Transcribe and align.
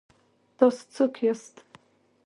تاسو 0.57 0.83
څوک 0.95 1.13
یاست؟ 1.25 1.55